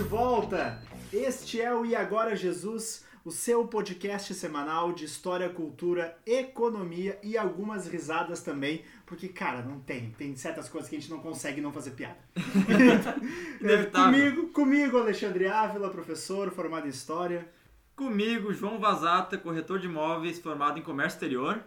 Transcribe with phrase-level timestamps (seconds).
[0.00, 0.80] De volta!
[1.12, 7.36] Este é o E Agora Jesus, o seu podcast semanal de história, cultura, economia e
[7.36, 10.10] algumas risadas também, porque, cara, não tem.
[10.12, 12.16] Tem certas coisas que a gente não consegue não fazer piada.
[13.62, 17.46] É, comigo, comigo, Alexandre Ávila, professor formado em História.
[17.94, 21.62] Comigo, João Vazata, corretor de imóveis formado em comércio exterior.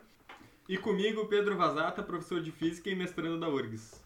[0.67, 4.02] E comigo, Pedro Vazata, professor de Física e mestrando da URGS.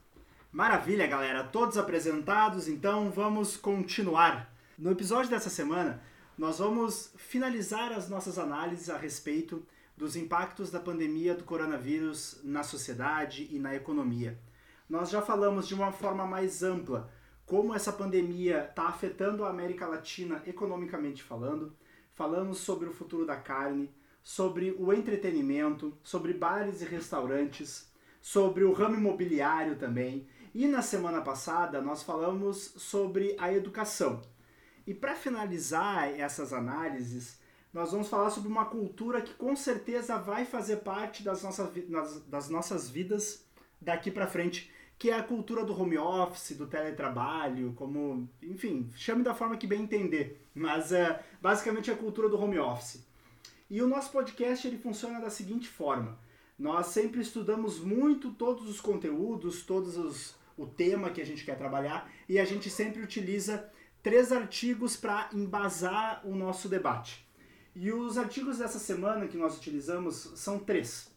[0.57, 1.43] Maravilha, galera.
[1.43, 4.51] Todos apresentados, então vamos continuar.
[4.75, 6.01] No episódio dessa semana,
[6.35, 9.63] nós vamos finalizar as nossas análises a respeito
[9.95, 14.39] dos impactos da pandemia do coronavírus na sociedade e na economia.
[14.89, 17.07] Nós já falamos de uma forma mais ampla
[17.45, 21.71] como essa pandemia está afetando a América Latina economicamente falando.
[22.15, 28.73] Falamos sobre o futuro da carne, sobre o entretenimento, sobre bares e restaurantes, sobre o
[28.73, 30.27] ramo imobiliário também.
[30.59, 34.23] E na semana passada nós falamos sobre a educação.
[34.87, 37.39] E para finalizar essas análises,
[37.71, 41.69] nós vamos falar sobre uma cultura que com certeza vai fazer parte das nossas,
[42.25, 43.45] das nossas vidas
[43.79, 49.21] daqui para frente, que é a cultura do home office, do teletrabalho, como, enfim, chame
[49.21, 53.05] da forma que bem entender, mas é basicamente a cultura do home office.
[53.69, 56.17] E o nosso podcast ele funciona da seguinte forma:
[56.57, 61.57] nós sempre estudamos muito todos os conteúdos, todos os o tema que a gente quer
[61.57, 63.71] trabalhar e a gente sempre utiliza
[64.01, 67.25] três artigos para embasar o nosso debate.
[67.75, 71.15] E os artigos dessa semana que nós utilizamos são três.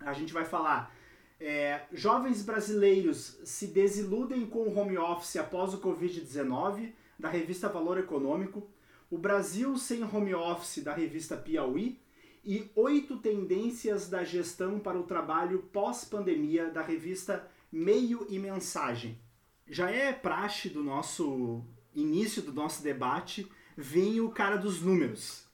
[0.00, 0.92] A gente vai falar
[1.38, 7.98] é, jovens brasileiros se desiludem com o home office após o Covid-19, da revista Valor
[7.98, 8.68] Econômico,
[9.10, 12.00] o Brasil sem home office, da revista Piauí,
[12.44, 19.18] e oito tendências da gestão para o trabalho pós-pandemia, da revista Meio e Mensagem.
[19.66, 25.46] Já é praxe do nosso início do nosso debate vir o cara dos números.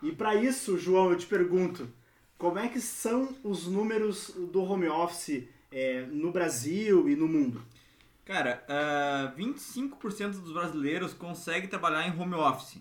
[0.00, 1.90] E para isso, João, eu te pergunto,
[2.38, 7.64] como é que são os números do home office é, no Brasil e no mundo?
[8.24, 12.76] Cara, uh, ah, 25% dos brasileiros conseguem trabalhar em home office.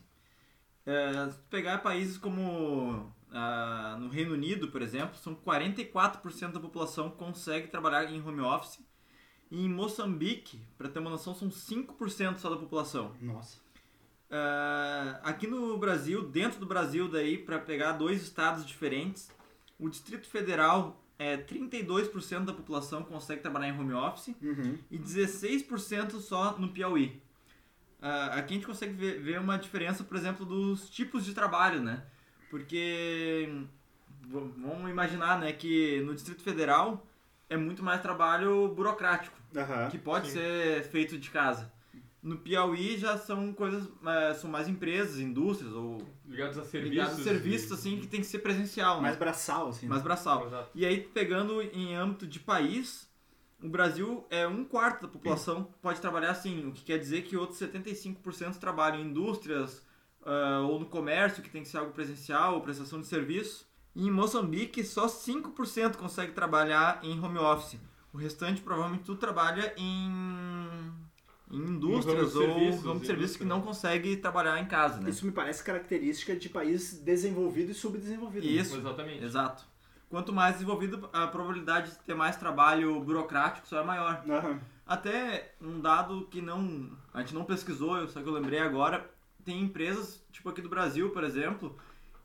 [0.85, 7.17] Uh, pegar países como uh, no Reino Unido, por exemplo, são 44% da população que
[7.17, 8.79] consegue trabalhar em home office.
[9.51, 13.11] E em Moçambique, para ter uma noção, são 5% só da população.
[13.21, 13.57] Nossa.
[14.29, 19.29] Uh, aqui no Brasil, dentro do Brasil, daí, para pegar dois estados diferentes,
[19.77, 24.77] o Distrito Federal é 32% da população consegue trabalhar em home office uhum.
[24.89, 27.21] e 16% só no Piauí.
[27.99, 31.81] Uh, aqui a gente consegue ver, ver, uma diferença, por exemplo, dos tipos de trabalho,
[31.81, 32.03] né?
[32.53, 33.49] Porque
[34.29, 37.03] vamos imaginar, né, que no Distrito Federal
[37.49, 40.33] é muito mais trabalho burocrático, uhum, que pode sim.
[40.33, 41.73] ser feito de casa.
[42.21, 47.19] No Piauí já são coisas, é, são mais empresas, indústrias ou ligados a serviços, ligados
[47.19, 47.73] a serviços e...
[47.73, 49.19] assim que tem que ser presencial, mais né?
[49.19, 49.87] braçal assim.
[49.87, 50.03] Mais né?
[50.03, 50.45] braçal.
[50.45, 50.69] Exato.
[50.75, 53.09] E aí pegando em âmbito de país,
[53.63, 57.35] o Brasil é um quarto da população pode trabalhar assim, o que quer dizer que
[57.35, 59.81] outros 75% trabalham em indústrias
[60.25, 63.67] uh, ou no comércio, que tem que ser algo presencial ou prestação de serviço.
[63.95, 67.79] E em Moçambique, só 5% consegue trabalhar em home office.
[68.11, 70.91] O restante provavelmente tu trabalha em
[71.53, 75.11] em indústrias ou ramo de serviços que não consegue trabalhar em casa, né?
[75.11, 78.47] Isso me parece característica de país desenvolvido e subdesenvolvido.
[78.47, 78.53] Né?
[78.53, 79.23] Isso, exatamente.
[79.23, 79.63] Exato.
[80.09, 84.23] Quanto mais desenvolvido, a probabilidade de ter mais trabalho burocrático só é maior.
[84.25, 84.59] Uhum.
[84.85, 89.07] Até um dado que não a gente não pesquisou, só que eu lembrei agora,
[89.43, 91.77] tem empresas, tipo aqui do Brasil, por exemplo,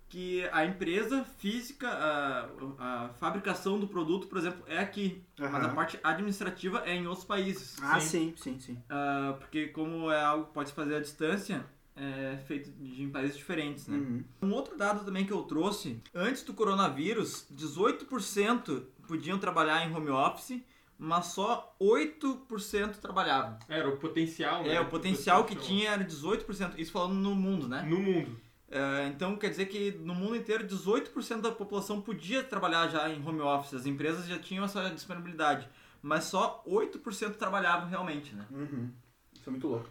[0.08, 2.48] que a empresa física, a,
[2.78, 5.50] a fabricação do produto, por exemplo, é aqui, uhum.
[5.50, 7.76] mas a parte administrativa é em outros países.
[7.82, 8.60] Ah, sim, sim, sim.
[8.60, 8.72] sim.
[8.72, 11.64] Uh, porque como é algo que pode se fazer à distância,
[11.94, 13.96] é feito de, em países diferentes, né?
[13.98, 14.24] Uhum.
[14.42, 20.10] Um outro dado também que eu trouxe, antes do coronavírus, 18% podiam trabalhar em home
[20.10, 20.62] office,
[20.98, 23.56] mas só 8% trabalhavam.
[23.68, 24.74] Era o potencial, né?
[24.74, 27.82] É, o potencial que tinha era 18%, isso falando no mundo, né?
[27.82, 28.36] No mundo.
[28.70, 33.26] É, então quer dizer que no mundo inteiro 18% da população podia trabalhar já em
[33.26, 35.68] home office, as empresas já tinham essa disponibilidade,
[36.02, 38.44] mas só 8% trabalhavam realmente, né?
[38.50, 38.90] Uhum.
[39.32, 39.88] Isso é muito louco.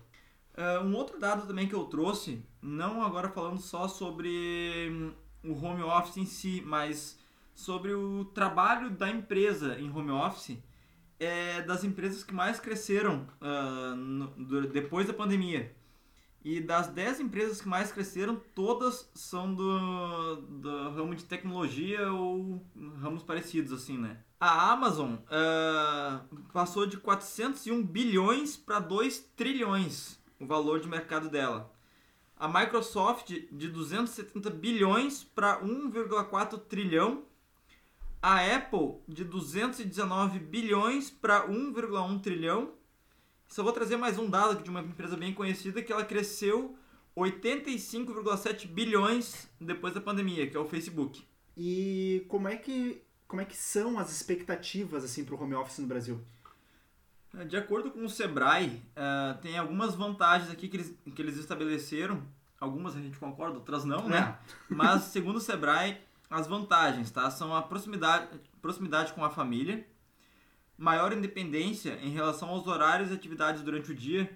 [0.58, 5.14] Uh, um outro dado também que eu trouxe, não agora falando só sobre hum,
[5.44, 7.18] o home office em si, mas
[7.54, 10.58] sobre o trabalho da empresa em home office,
[11.20, 14.28] é das empresas que mais cresceram uh, no,
[14.68, 15.76] depois da pandemia.
[16.44, 22.66] E das 10 empresas que mais cresceram, todas são do, do ramo de tecnologia ou
[23.02, 24.18] ramos parecidos, assim, né?
[24.40, 31.72] A Amazon uh, passou de 401 bilhões para 2 trilhões o valor de mercado dela.
[32.36, 37.24] A Microsoft de 270 bilhões para 1,4 trilhão.
[38.22, 42.74] A Apple de 219 bilhões para 1,1 trilhão.
[43.48, 46.76] Só vou trazer mais um dado aqui de uma empresa bem conhecida que ela cresceu
[47.16, 51.26] 85,7 bilhões depois da pandemia, que é o Facebook.
[51.56, 55.80] E como é que como é que são as expectativas assim para o home office
[55.80, 56.22] no Brasil?
[57.48, 62.24] De acordo com o Sebrae, uh, tem algumas vantagens aqui que eles, que eles estabeleceram.
[62.60, 64.40] Algumas a gente concorda, outras não, né?
[64.50, 64.54] É.
[64.70, 67.30] Mas segundo o Sebrae, as vantagens, tá?
[67.30, 68.28] São a proximidade,
[68.62, 69.86] proximidade com a família,
[70.78, 74.30] maior independência em relação aos horários e atividades durante o dia.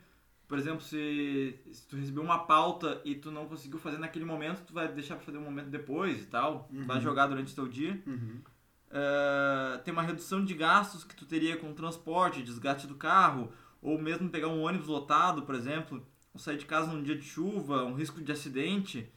[0.47, 4.63] Por exemplo, se, se tu recebeu uma pauta e tu não conseguiu fazer naquele momento,
[4.65, 6.69] tu vai deixar para fazer um momento depois e tal.
[6.71, 6.85] Uhum.
[6.85, 8.01] Vai jogar durante o teu dia.
[8.05, 8.41] Uhum.
[8.89, 13.49] Uh, tem uma redução de gastos que tu teria com transporte, desgaste do carro,
[13.81, 17.23] ou mesmo pegar um ônibus lotado, por exemplo, ou sair de casa num dia de
[17.23, 19.09] chuva, um risco de acidente,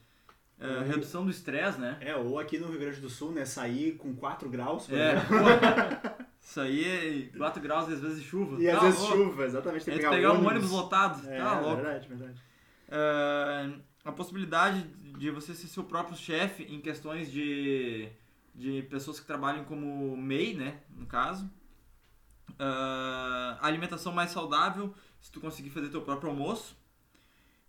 [0.59, 1.97] uh, redução do estresse, né?
[2.01, 5.15] É, ou aqui no Rio Grande do Sul, né, sair com 4 graus, é,
[6.41, 8.61] Isso aí é 4 graus e às vezes chuva.
[8.61, 9.17] E tá às vezes louco.
[9.17, 9.85] chuva, exatamente.
[9.85, 10.45] Tem que pegar, pegar ônibus.
[10.45, 11.75] um ônibus lotado, é, tá louco.
[11.77, 12.41] verdade, verdade.
[12.87, 14.83] Uh, a possibilidade
[15.17, 18.11] de você ser seu próprio chefe em questões de
[18.55, 21.45] de pessoas que trabalham como MEI, né, no caso.
[22.51, 26.75] Uh, alimentação mais saudável, se tu conseguir fazer teu próprio almoço.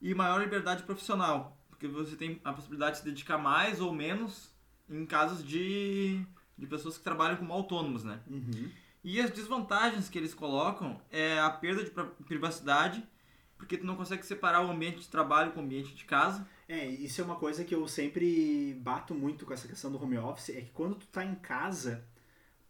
[0.00, 4.50] E maior liberdade profissional, porque você tem a possibilidade de se dedicar mais ou menos
[4.88, 6.24] em casos de,
[6.56, 8.20] de pessoas que trabalham como autônomos, né?
[8.26, 8.70] Uhum.
[9.04, 11.90] E as desvantagens que eles colocam é a perda de
[12.24, 13.04] privacidade,
[13.58, 16.48] porque tu não consegue separar o ambiente de trabalho com o ambiente de casa.
[16.68, 20.18] É, isso é uma coisa que eu sempre bato muito com essa questão do home
[20.18, 22.04] office, é que quando tu tá em casa,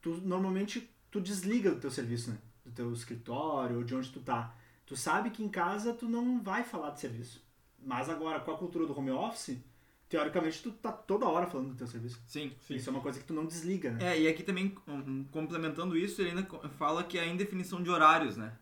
[0.03, 2.39] tu normalmente tu desliga do teu serviço, né?
[2.65, 4.55] Do teu escritório, ou de onde tu tá.
[4.85, 7.46] Tu sabe que em casa tu não vai falar de serviço.
[7.87, 9.57] Mas agora, com a cultura do home office,
[10.09, 12.21] teoricamente tu tá toda hora falando do teu serviço.
[12.27, 12.75] Sim, sim.
[12.75, 14.13] Isso é uma coisa que tu não desliga, né?
[14.13, 14.75] É, e aqui também,
[15.31, 18.53] complementando isso, ele ainda fala que é a indefinição de horários, né?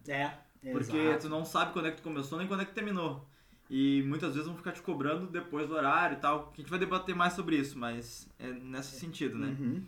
[0.62, 1.22] É, Porque exato.
[1.22, 3.26] tu não sabe quando é que tu começou nem quando é que terminou.
[3.70, 6.52] E muitas vezes vão ficar te cobrando depois do horário e tal.
[6.52, 9.56] A gente vai debater mais sobre isso, mas é nesse sentido, né?
[9.58, 9.82] Uhum.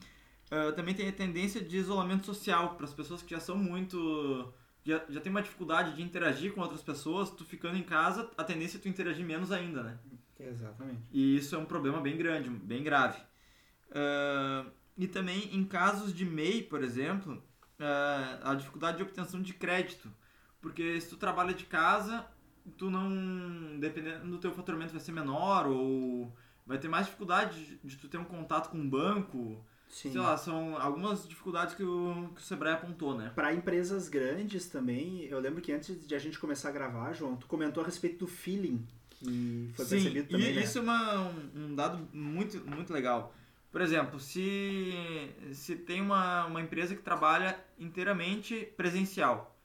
[0.47, 4.53] Uh, também tem a tendência de isolamento social para as pessoas que já são muito.
[4.87, 8.45] Já, já tem uma dificuldade de interagir com outras pessoas, tu ficando em casa, a
[8.45, 9.99] tendência é tu interagir menos ainda, né?
[10.39, 11.09] Exatamente.
[11.11, 13.21] E isso é um problema bem grande, bem grave.
[13.91, 17.43] Uh, e também em casos de MEI, por exemplo,
[17.81, 20.09] uh, a dificuldade de obtenção de crédito.
[20.61, 22.25] Porque se tu trabalha de casa,
[22.79, 23.79] tu não.
[23.81, 26.33] Dependendo do teu faturamento vai ser menor ou
[26.65, 29.65] vai ter mais dificuldade de, de tu ter um contato com um banco.
[29.89, 30.13] Sim.
[30.13, 33.33] Sei lá, são algumas dificuldades que o, que o Sebrae apontou, né?
[33.35, 37.37] Para empresas grandes também, eu lembro que antes de a gente começar a gravar, João,
[37.37, 40.63] tu comentou a respeito do feeling que foi Sim, percebido também, e né?
[40.63, 43.35] isso é uma, um, um dado muito, muito legal.
[43.73, 44.93] Por exemplo, se,
[45.53, 49.57] se tem uma, uma empresa que trabalha inteiramente presencial,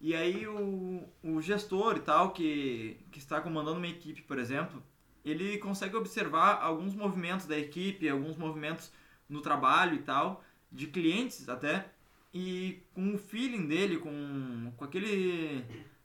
[0.00, 4.82] e aí o, o gestor e tal, que, que está comandando uma equipe, por exemplo,
[5.24, 8.90] ele consegue observar alguns movimentos da equipe, alguns movimentos
[9.32, 11.86] no trabalho e tal, de clientes até,
[12.32, 15.64] e com o feeling dele, com, com aquele,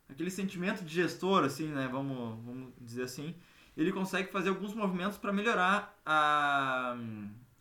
[0.09, 3.35] aquele sentimento de gestor, assim, né, vamos, vamos dizer assim,
[3.75, 6.97] ele consegue fazer alguns movimentos para melhorar a,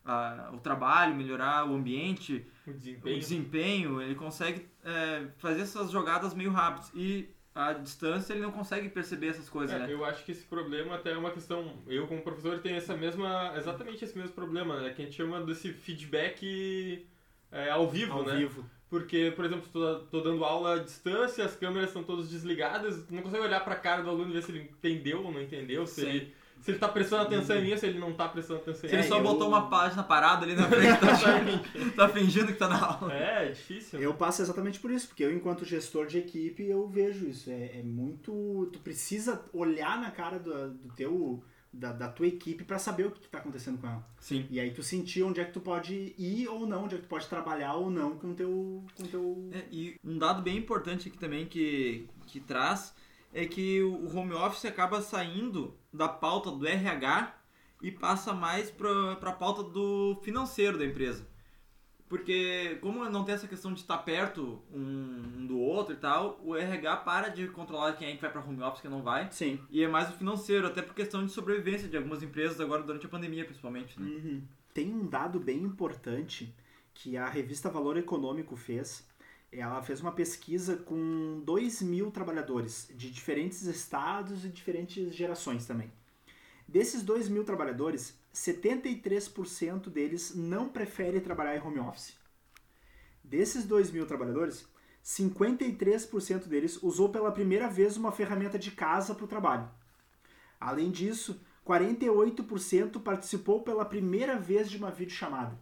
[0.04, 3.16] a, o trabalho, melhorar o ambiente, O desempenho.
[3.16, 6.90] o desempenho, ele consegue é, fazer essas jogadas meio rápidas.
[6.94, 9.92] E a distância ele não consegue perceber essas coisas, É, né?
[9.92, 11.82] eu acho que esse problema até é uma questão.
[11.86, 13.54] Eu, como professor, tenho essa mesma.
[13.56, 14.90] exatamente esse mesmo problema, né?
[14.92, 17.06] Que a gente chama desse feedback
[17.50, 18.36] é, ao vivo, Ao né?
[18.36, 18.64] vivo.
[18.90, 23.22] Porque, por exemplo, tô, tô dando aula à distância, as câmeras estão todas desligadas, não
[23.22, 26.02] consegue olhar pra cara do aluno e ver se ele entendeu ou não entendeu, se
[26.02, 26.06] Sim.
[26.08, 28.86] ele, se ele tá prestando atenção em mim ou se ele não tá prestando atenção
[28.86, 32.46] em Se ele só eu- botou uma página parada ali na frente, tá, tá fingindo
[32.48, 33.12] que tá na aula.
[33.14, 33.98] É, é difícil.
[33.98, 34.04] né?
[34.06, 37.50] Eu passo exatamente por isso, porque eu, enquanto gestor de equipe, eu vejo isso.
[37.50, 38.68] É, é muito.
[38.72, 41.42] Tu precisa olhar na cara do, do teu.
[41.72, 44.02] Da, da tua equipe para saber o que, que tá acontecendo com ela.
[44.18, 44.46] Sim.
[44.48, 47.04] E aí tu sentir onde é que tu pode ir ou não, onde é que
[47.04, 48.82] tu pode trabalhar ou não com o teu.
[48.96, 49.50] Com o teu...
[49.52, 52.94] É, e um dado bem importante aqui também que, que traz
[53.36, 57.34] é que o home office acaba saindo da pauta do RH
[57.82, 61.28] e passa mais para a pauta do financeiro da empresa.
[62.08, 66.56] Porque como não tem essa questão de estar perto um, do outro e tal, o
[66.56, 69.30] RH para de controlar quem é que vai para home office e quem não vai.
[69.30, 69.60] Sim.
[69.68, 73.04] E é mais o financeiro, até por questão de sobrevivência de algumas empresas agora durante
[73.04, 74.00] a pandemia, principalmente.
[74.00, 74.06] Né?
[74.06, 74.42] Uhum.
[74.72, 76.54] Tem um dado bem importante
[76.94, 79.06] que a revista Valor Econômico fez.
[79.60, 85.90] Ela fez uma pesquisa com 2 mil trabalhadores de diferentes estados e diferentes gerações também.
[86.68, 92.16] Desses 2 mil trabalhadores, 73% deles não preferem trabalhar em home office.
[93.22, 94.66] Desses 2 mil trabalhadores,
[95.04, 99.70] 53% deles usou pela primeira vez uma ferramenta de casa para o trabalho.
[100.60, 105.58] Além disso, 48% participou pela primeira vez de uma videochamada.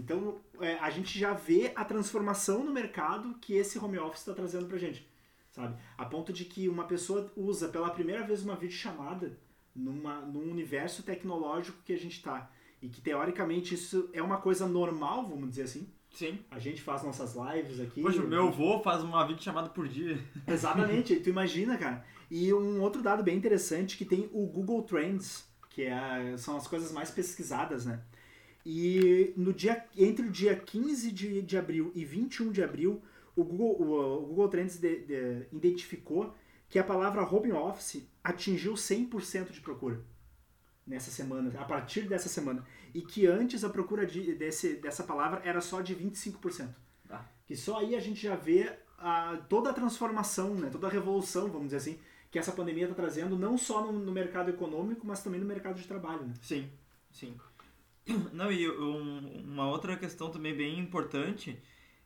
[0.00, 4.32] Então, é, a gente já vê a transformação no mercado que esse home office está
[4.32, 5.06] trazendo para a gente,
[5.50, 5.76] sabe?
[5.96, 9.38] A ponto de que uma pessoa usa pela primeira vez uma videochamada
[9.74, 12.50] numa, num universo tecnológico que a gente está.
[12.80, 15.86] E que, teoricamente, isso é uma coisa normal, vamos dizer assim.
[16.12, 16.38] Sim.
[16.50, 18.00] A gente faz nossas lives aqui.
[18.02, 20.18] Poxa, o meu avô faz uma videochamada por dia.
[20.48, 22.04] Exatamente, tu imagina, cara.
[22.30, 26.66] E um outro dado bem interessante que tem o Google Trends, que é, são as
[26.66, 28.00] coisas mais pesquisadas, né?
[28.64, 33.02] E no dia, entre o dia 15 de, de abril e 21 de abril,
[33.34, 36.34] o Google, o, o Google Trends de, de, identificou
[36.68, 40.00] que a palavra home office atingiu 100% de procura
[40.86, 42.64] nessa semana, a partir dessa semana.
[42.92, 46.68] E que antes a procura de, desse, dessa palavra era só de 25%.
[47.08, 47.28] Tá.
[47.46, 51.48] Que só aí a gente já vê a, toda a transformação, né, toda a revolução,
[51.48, 51.98] vamos dizer assim,
[52.30, 55.80] que essa pandemia está trazendo, não só no, no, mercado econômico, mas também no mercado
[55.80, 56.26] de trabalho.
[56.26, 56.34] Né?
[56.42, 56.70] Sim,
[57.10, 57.34] sim.
[58.32, 61.60] Não, e um, uma outra questão também bem importante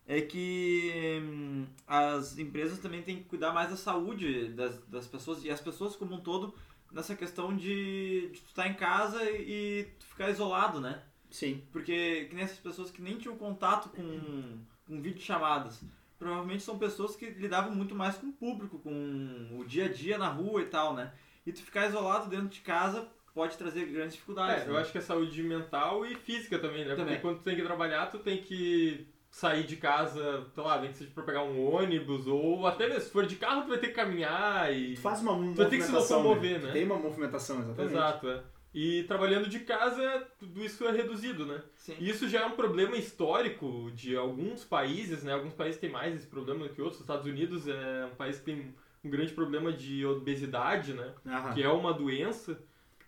[0.07, 5.45] é que hum, as empresas também têm que cuidar mais da saúde das, das pessoas
[5.45, 6.55] e as pessoas como um todo
[6.93, 11.03] nessa questão de, de estar em casa e ficar isolado, né?
[11.31, 11.63] Sim.
[11.73, 15.83] Porque que nem essas pessoas que nem tinham contato com, com videochamadas,
[16.19, 20.17] provavelmente são pessoas que lidavam muito mais com o público, com o dia a dia
[20.17, 21.13] na rua e tal, né?
[21.45, 24.63] E tu ficar isolado dentro de casa pode trazer grandes dificuldades.
[24.63, 24.73] É, né?
[24.73, 26.95] eu acho que é saúde mental e física também, né?
[26.95, 27.15] Também.
[27.15, 30.93] Porque quando tu tem que trabalhar, tu tem que sair de casa, sei lá, nem
[30.93, 33.79] que seja pra pegar um ônibus, ou até mesmo, se for de carro, tu vai
[33.79, 34.95] ter que caminhar e.
[34.95, 36.23] Tu faz uma Tu vai ter que se movimentação.
[36.23, 36.73] locomover, né?
[36.73, 37.93] Tem uma movimentação, exatamente.
[37.93, 38.43] Exato, é.
[38.73, 41.63] E trabalhando de casa, tudo isso é reduzido, né?
[41.77, 41.95] Sim.
[41.99, 45.33] E isso já é um problema histórico de alguns países, né?
[45.33, 46.99] Alguns países têm mais esse problema do que outros.
[46.99, 48.75] Os Estados Unidos é um país que tem
[49.05, 51.13] um grande problema de obesidade, né?
[51.25, 51.55] Aham.
[51.55, 52.59] Que é uma doença,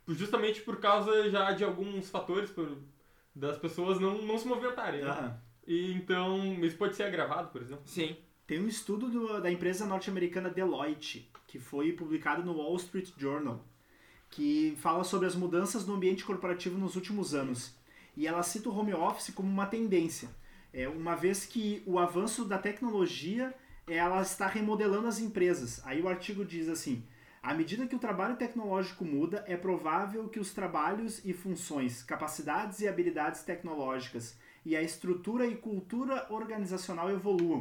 [0.08, 2.78] justamente por causa já de alguns fatores por,
[3.34, 5.10] das pessoas não, não se movimentarem, né?
[5.10, 5.40] Aham.
[5.66, 7.82] E então, isso pode ser agravado, por exemplo.
[7.86, 8.16] Sim.
[8.46, 13.64] Tem um estudo do- da empresa norte-americana Deloitte, que foi publicado no Wall Street Journal,
[14.30, 17.74] que fala sobre as mudanças no ambiente corporativo nos últimos anos.
[18.16, 20.28] E ela cita o home office como uma tendência,
[20.72, 23.52] é, uma vez que o avanço da tecnologia
[23.86, 25.80] ela está remodelando as empresas.
[25.84, 27.04] Aí o artigo diz assim:
[27.46, 32.80] à medida que o trabalho tecnológico muda, é provável que os trabalhos e funções, capacidades
[32.80, 37.60] e habilidades tecnológicas e a estrutura e cultura organizacional evoluam.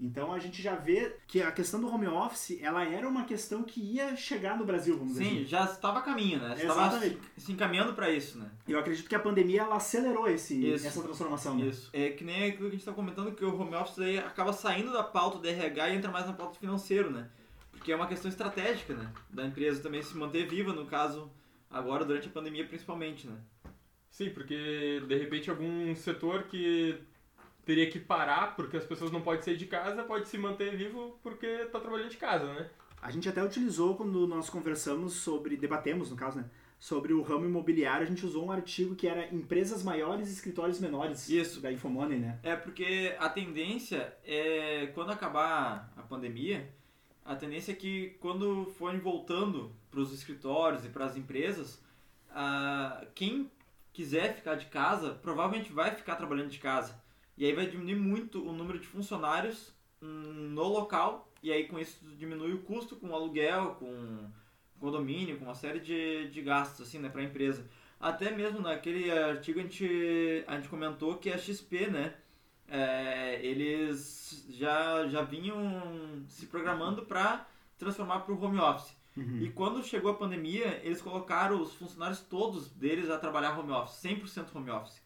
[0.00, 3.62] Então a gente já vê que a questão do home office, ela era uma questão
[3.62, 5.44] que ia chegar no Brasil, vamos dizer Sim, assim.
[5.44, 6.54] já estava a caminho, né?
[6.56, 7.18] Estava Exatamente.
[7.36, 8.50] se encaminhando para isso, né?
[8.66, 10.88] Eu acredito que a pandemia ela acelerou esse, Isso.
[10.88, 11.54] essa transformação.
[11.56, 11.66] né?
[11.66, 11.88] Isso.
[11.92, 14.52] É que nem aquilo que a gente está comentando, que o home office aí acaba
[14.52, 17.28] saindo da pauta do RH e entra mais na pauta do financeiro, né?
[17.80, 19.10] Porque é uma questão estratégica, né?
[19.30, 21.32] Da empresa também se manter viva, no caso,
[21.70, 23.38] agora durante a pandemia principalmente, né?
[24.10, 27.00] Sim, porque de repente algum setor que
[27.64, 31.18] teria que parar porque as pessoas não podem sair de casa pode se manter vivo
[31.22, 32.68] porque tá trabalhando de casa, né?
[33.00, 36.50] A gente até utilizou quando nós conversamos sobre, debatemos no caso, né?
[36.78, 40.78] Sobre o ramo imobiliário, a gente usou um artigo que era empresas maiores e escritórios
[40.78, 41.30] menores.
[41.30, 41.62] Isso.
[41.62, 42.38] Da Infomoney, né?
[42.42, 46.70] É porque a tendência é, quando acabar a pandemia,
[47.30, 51.80] a tendência é que quando forem voltando para os escritórios e para as empresas,
[53.14, 53.48] quem
[53.92, 57.00] quiser ficar de casa provavelmente vai ficar trabalhando de casa.
[57.38, 59.72] E aí vai diminuir muito o número de funcionários
[60.02, 64.28] hum, no local, e aí com isso diminui o custo com aluguel, com
[64.80, 67.64] condomínio, com uma série de, de gastos assim, né, para a empresa.
[68.00, 72.14] Até mesmo naquele artigo a gente, a gente comentou que a XP, né,
[72.70, 77.46] é, eles já, já vinham se programando para
[77.76, 78.96] transformar para o home office.
[79.16, 79.38] Uhum.
[79.42, 84.00] E quando chegou a pandemia, eles colocaram os funcionários todos deles a trabalhar home office,
[84.02, 85.02] 100% home office.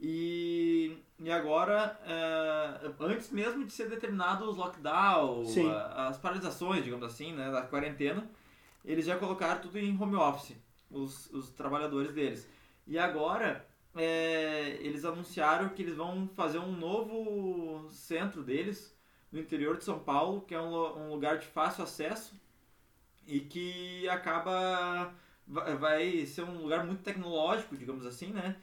[0.00, 5.54] E, e agora, é, antes mesmo de ser determinado os lockdowns,
[5.94, 8.28] as paralisações, digamos assim, né, da quarentena,
[8.84, 10.56] eles já colocaram tudo em home office,
[10.90, 12.48] os, os trabalhadores deles.
[12.86, 18.96] E agora, é, eles anunciaram que eles vão fazer um novo centro deles
[19.30, 22.34] no interior de São Paulo, que é um, um lugar de fácil acesso
[23.26, 25.14] e que acaba
[25.46, 28.56] vai ser um lugar muito tecnológico, digamos assim, né?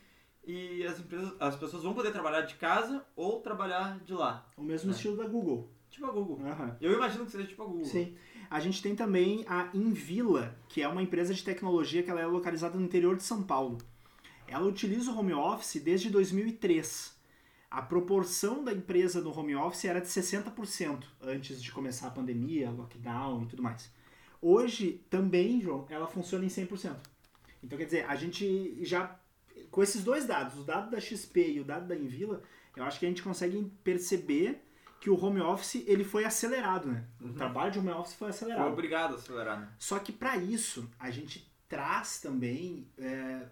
[0.46, 4.48] E as empresas, as pessoas vão poder trabalhar de casa ou trabalhar de lá.
[4.58, 4.94] O mesmo É.
[4.94, 5.70] estilo da Google.
[5.90, 6.40] Tipo a Google.
[6.46, 6.78] Aham.
[6.80, 7.86] Eu imagino que seja tipo a Google.
[7.86, 8.16] Sim.
[8.50, 12.26] A gente tem também a Invila, que é uma empresa de tecnologia que ela é
[12.26, 13.78] localizada no interior de São Paulo.
[14.50, 17.18] Ela utiliza o home office desde 2003.
[17.70, 22.72] A proporção da empresa no home office era de 60% antes de começar a pandemia,
[22.72, 23.92] lockdown e tudo mais.
[24.42, 26.96] Hoje, também, João, ela funciona em 100%.
[27.64, 29.20] Então, quer dizer, a gente já,
[29.70, 32.42] com esses dois dados, o dado da XP e o dado da Invila,
[32.76, 34.66] eu acho que a gente consegue perceber
[35.00, 37.06] que o home office ele foi acelerado, né?
[37.22, 38.72] O trabalho de home office foi Foi acelerado.
[38.72, 39.70] obrigado a acelerar, né?
[39.78, 43.46] Só que para isso a gente traz também, é,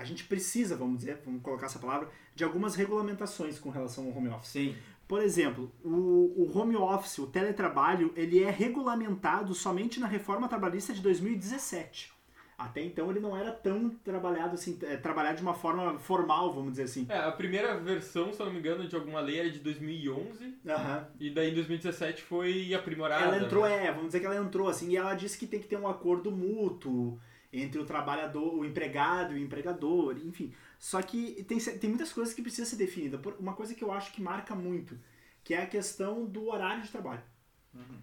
[0.00, 4.16] a gente precisa, vamos dizer, vamos colocar essa palavra, de algumas regulamentações com relação ao
[4.16, 4.48] home office.
[4.48, 4.76] Sim.
[5.06, 5.90] Por exemplo, o,
[6.38, 12.12] o home office, o teletrabalho, ele é regulamentado somente na reforma trabalhista de 2017.
[12.56, 16.72] Até então ele não era tão trabalhado assim, é, trabalhado de uma forma formal, vamos
[16.72, 17.06] dizer assim.
[17.08, 20.58] É, a primeira versão, se eu não me engano, de alguma lei era de 2011
[20.66, 21.08] Aham.
[21.18, 23.24] e daí em 2017 foi aprimorada.
[23.24, 23.86] Ela entrou, né?
[23.86, 25.88] é, vamos dizer que ela entrou assim, e ela disse que tem que ter um
[25.88, 27.18] acordo mútuo
[27.52, 30.52] entre o trabalhador, o empregado e o empregador, enfim.
[30.78, 33.20] Só que tem, tem muitas coisas que precisam ser definidas.
[33.20, 34.98] Por- Uma coisa que eu acho que marca muito,
[35.42, 37.22] que é a questão do horário de trabalho.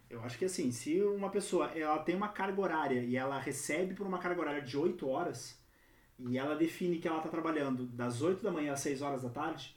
[0.10, 3.94] Eu acho que assim, se uma pessoa ela tem uma carga horária e ela recebe
[3.94, 5.60] por uma carga horária de 8 horas,
[6.20, 9.30] e ela define que ela está trabalhando das 8 da manhã às 6 horas da
[9.30, 9.76] tarde,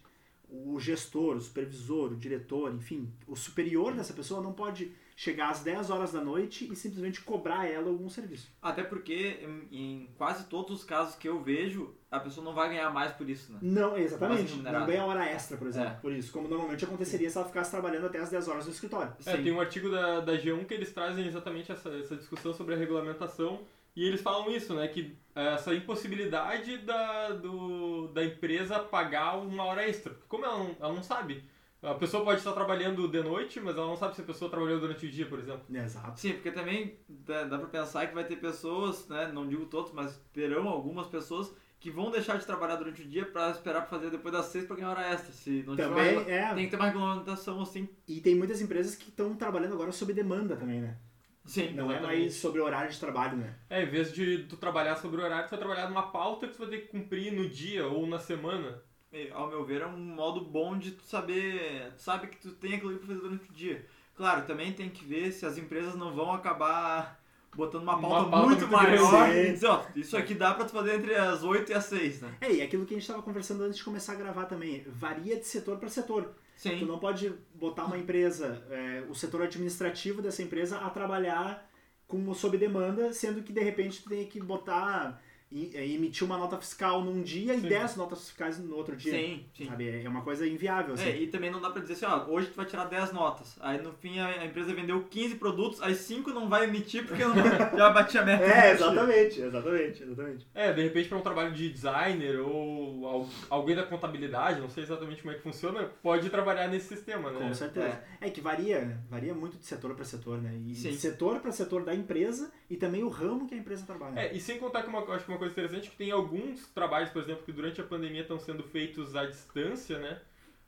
[0.48, 5.60] o gestor, o supervisor, o diretor, enfim, o superior dessa pessoa não pode chegar às
[5.60, 8.50] 10 horas da noite e simplesmente cobrar ela algum serviço.
[8.62, 12.88] Até porque em, quase todos os casos que eu vejo, a pessoa não vai ganhar
[12.88, 13.58] mais por isso, né?
[13.60, 14.56] Não, exatamente.
[14.56, 15.90] Não ganha hora extra, por exemplo.
[15.90, 15.94] É.
[15.96, 19.12] Por isso, como normalmente aconteceria se ela ficasse trabalhando até as 10 horas no escritório.
[19.26, 19.42] É, Sim.
[19.42, 22.78] tem um artigo da, da G1 que eles trazem exatamente essa, essa discussão sobre a
[22.78, 23.60] regulamentação
[23.94, 24.88] e eles falam isso, né?
[24.88, 30.14] Que é, essa impossibilidade da, do, da empresa pagar uma hora extra.
[30.14, 31.44] Porque como ela não, ela não sabe.
[31.82, 34.78] A pessoa pode estar trabalhando de noite, mas ela não sabe se a pessoa trabalhou
[34.80, 35.62] durante o dia, por exemplo.
[35.74, 36.20] Exato.
[36.20, 39.30] Sim, porque também dá, dá pra pensar que vai ter pessoas, né?
[39.32, 43.24] Não digo todos, mas terão algumas pessoas que vão deixar de trabalhar durante o dia
[43.24, 45.32] pra esperar pra fazer depois das seis pra ganhar hora extra.
[45.32, 46.54] Se não tiver Também regula- é.
[46.54, 47.88] Tem que ter uma regulamentação assim.
[48.06, 50.98] E tem muitas empresas que estão trabalhando agora sob demanda também, né?
[51.46, 51.72] Sim.
[51.72, 52.20] Não é Exatamente.
[52.20, 53.54] mais sobre horário de trabalho, né?
[53.70, 56.52] É, em vez de tu trabalhar sobre o horário, tu vai trabalhar numa pauta que
[56.52, 58.82] tu vai ter que cumprir no dia ou na semana.
[59.12, 61.92] E, Ao meu ver, é um modo bom de tu saber.
[61.96, 63.84] Tu sabe que tu tem aquilo ali pra fazer durante o dia.
[64.16, 67.20] Claro, também tem que ver se as empresas não vão acabar
[67.54, 70.64] botando uma Uma pauta, pauta muito muito maior e dizer, ó, isso aqui dá pra
[70.64, 72.36] tu fazer entre as 8 e as 6, né?
[72.40, 75.36] É, e aquilo que a gente estava conversando antes de começar a gravar também, varia
[75.36, 76.34] de setor para setor.
[76.56, 76.84] Tu Sim.
[76.84, 81.68] não pode botar uma empresa, é, o setor administrativo dessa empresa a trabalhar
[82.06, 85.20] com sob demanda, sendo que de repente tu tem que botar
[85.52, 87.68] emitir uma nota fiscal num dia e Sim.
[87.68, 89.12] 10 notas fiscais no outro dia.
[89.12, 89.66] Sim, sim.
[89.66, 90.04] Sabe?
[90.04, 91.08] É uma coisa inviável, assim.
[91.08, 93.56] É, e também não dá pra dizer assim, ó, hoje tu vai tirar 10 notas.
[93.60, 97.34] Aí no fim a, empresa vendeu 15 produtos, aí 5 não vai emitir porque não,
[97.76, 98.44] já bati a meta.
[98.44, 100.46] É, exatamente, exatamente, exatamente.
[100.54, 104.84] É, de repente para um trabalho de designer ou al- alguém da contabilidade, não sei
[104.84, 107.38] exatamente como é que funciona, pode trabalhar nesse sistema, né?
[107.38, 108.00] Com certeza.
[108.20, 108.30] É.
[108.30, 110.56] que varia, varia muito de setor para setor, né?
[110.66, 110.90] E Sim.
[110.90, 114.20] de setor para setor da empresa e também o ramo que a empresa trabalha.
[114.20, 117.10] É, e sem contar que uma, acho que uma coisa interessante que tem alguns trabalhos,
[117.10, 120.20] por exemplo, que durante a pandemia estão sendo feitos à distância, né?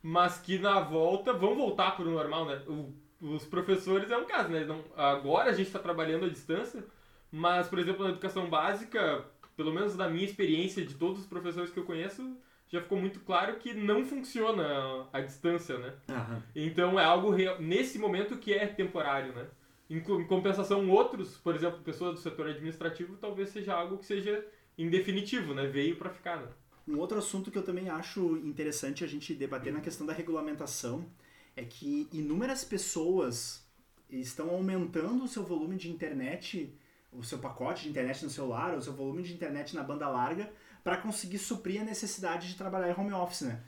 [0.02, 2.60] Mas que na volta vão voltar para o normal, né?
[2.66, 4.64] O- os professores é um caso, né?
[4.64, 6.84] Não- agora a gente está trabalhando à distância,
[7.30, 9.24] mas, por exemplo, na educação básica,
[9.56, 12.36] pelo menos da minha experiência de todos os professores que eu conheço,
[12.68, 15.94] já ficou muito claro que não funciona a distância, né?
[16.08, 16.42] Aham.
[16.56, 19.46] Então é algo real, nesse momento que é temporário, né?
[19.90, 24.42] Em compensação, outros, por exemplo, pessoas do setor administrativo, talvez seja algo que seja
[24.76, 25.66] indefinitivo, né?
[25.66, 26.48] Veio para ficar, né?
[26.86, 31.06] Um outro assunto que eu também acho interessante a gente debater na questão da regulamentação
[31.54, 33.64] é que inúmeras pessoas
[34.10, 36.74] estão aumentando o seu volume de internet,
[37.12, 40.52] o seu pacote de internet no celular, o seu volume de internet na banda larga,
[40.82, 43.62] para conseguir suprir a necessidade de trabalhar em home office, né?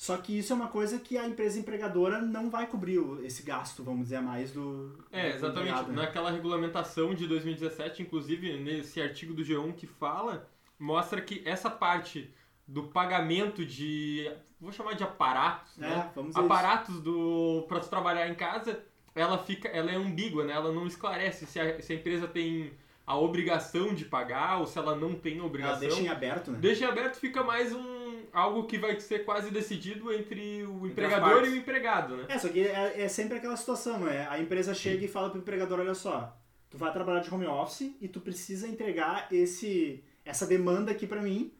[0.00, 3.84] Só que isso é uma coisa que a empresa empregadora não vai cobrir esse gasto,
[3.84, 4.98] vamos dizer, a mais do.
[5.12, 5.68] É, exatamente.
[5.68, 5.94] empregado, né?
[6.00, 12.32] Naquela regulamentação de 2017, inclusive nesse artigo do G1 que fala, mostra que essa parte
[12.66, 15.92] do pagamento de, vou chamar de aparatos, né?
[15.92, 16.50] É, vamos dizer isso.
[16.50, 18.82] aparatos do para trabalhar em casa,
[19.14, 20.54] ela fica, ela é ambígua, né?
[20.54, 22.72] Ela não esclarece se a, se a empresa tem
[23.06, 25.80] a obrigação de pagar ou se ela não tem a Ela obrigação.
[25.80, 26.58] deixa em aberto, né?
[26.58, 27.99] Deixa em aberto fica mais um
[28.32, 32.24] algo que vai ser quase decidido entre o as empregador e o empregado, né?
[32.28, 34.26] É, só que é, é sempre aquela situação, é?
[34.28, 36.36] A empresa chega e fala pro empregador, olha só,
[36.68, 41.20] tu vai trabalhar de home office e tu precisa entregar esse essa demanda aqui pra
[41.22, 41.52] mim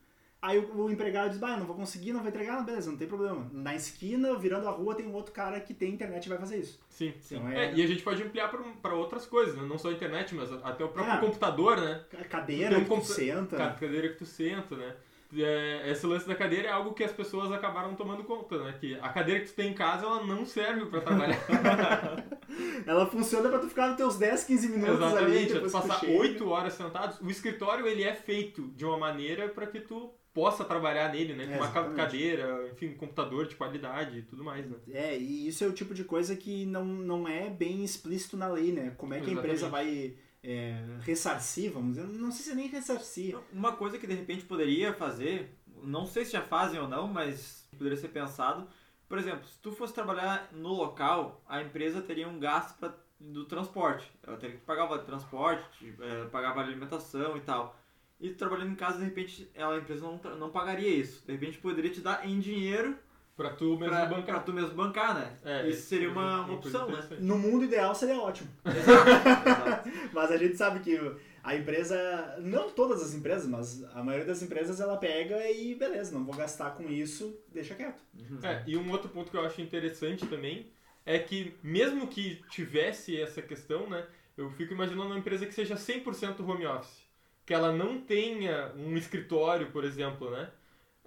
[0.42, 2.90] Aí o, o empregado diz, bah, eu não vou conseguir, não vou entregar, não, beleza,
[2.90, 3.46] não tem problema.
[3.52, 6.56] Na esquina, virando a rua, tem um outro cara que tem internet e vai fazer
[6.56, 6.80] isso.
[6.88, 7.36] Sim, sim.
[7.36, 9.62] Então É, é- e a gente pode ampliar para outras coisas, né?
[9.68, 11.18] não só a internet, mas até o próprio Ah.
[11.18, 12.02] computador, né?
[12.18, 13.56] A cadeira um que tu senta.
[13.58, 14.96] Ca- Cadeira que tu senta, né?
[15.36, 18.74] É, esse lance da cadeira é algo que as pessoas acabaram tomando conta, né?
[18.80, 21.38] Que a cadeira que tu tem em casa, ela não serve pra trabalhar.
[22.86, 25.70] Ela funciona pra tu ficar nos teus 10, 15 minutos ali, Exatamente, é que tu
[25.70, 26.18] passar chega.
[26.20, 27.20] 8 horas sentados.
[27.20, 31.46] O escritório, ele é feito de uma maneira para que tu possa trabalhar nele, né?
[31.46, 31.96] Com uma ca- Exatamente.
[31.96, 34.76] cadeira, enfim, um computador de qualidade e tudo mais, né?
[34.92, 38.48] É, e isso é o tipo de coisa que não, não é bem explícito na
[38.48, 38.92] lei, né?
[38.96, 42.68] Como é que a empresa vai é, ressarcir, vamos dizer, não sei se é nem
[42.68, 43.38] ressarcir.
[43.52, 47.68] Uma coisa que de repente poderia fazer, não sei se já fazem ou não, mas
[47.76, 48.68] poderia ser pensado.
[49.08, 53.44] Por exemplo, se tu fosse trabalhar no local, a empresa teria um gasto pra, do
[53.44, 54.10] transporte.
[54.22, 57.76] Ela teria que pagar o vale transporte, eh, pagar vale alimentação e tal.
[58.20, 61.24] E trabalhando em casa, de repente, ela, a empresa não, não pagaria isso.
[61.26, 62.96] De repente poderia te dar em dinheiro
[63.40, 64.34] Pra tu mesmo pra, bancar.
[64.34, 65.32] pra tu mesmo bancar, né?
[65.42, 67.02] É, isso seria uma, uma opção, né?
[67.20, 68.50] No mundo ideal seria ótimo.
[68.66, 69.88] Exato, exato.
[70.12, 71.00] Mas a gente sabe que
[71.42, 76.12] a empresa, não todas as empresas, mas a maioria das empresas ela pega e beleza,
[76.12, 78.02] não vou gastar com isso, deixa quieto.
[78.14, 78.40] Uhum.
[78.42, 80.70] É, e um outro ponto que eu acho interessante também
[81.06, 84.04] é que, mesmo que tivesse essa questão, né,
[84.36, 87.08] eu fico imaginando uma empresa que seja 100% home office,
[87.46, 90.50] que ela não tenha um escritório, por exemplo, né?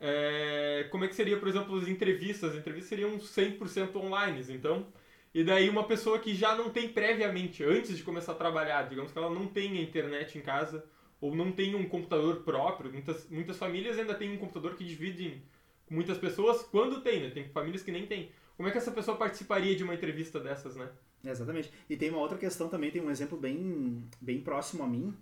[0.05, 2.51] É, como é que seria, por exemplo, as entrevistas?
[2.51, 4.85] As entrevistas seriam 100% online, então...
[5.33, 9.11] E daí uma pessoa que já não tem previamente, antes de começar a trabalhar, digamos
[9.11, 10.85] que ela não tenha internet em casa,
[11.19, 15.41] ou não tem um computador próprio, muitas, muitas famílias ainda têm um computador que dividem
[15.87, 17.29] com muitas pessoas quando tem, né?
[17.31, 18.29] Tem famílias que nem tem.
[18.55, 20.87] Como é que essa pessoa participaria de uma entrevista dessas, né?
[21.25, 21.71] Exatamente.
[21.89, 25.15] E tem uma outra questão também, tem um exemplo bem, bem próximo a mim,